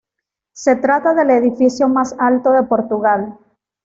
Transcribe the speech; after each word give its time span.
Se 0.53 0.77
trata 0.77 1.13
del 1.13 1.29
edificio 1.29 1.87
más 1.87 2.15
alto 2.17 2.49
de 2.53 2.63
Portugal. 2.63 3.37